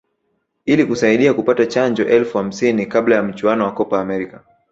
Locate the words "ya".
3.15-3.23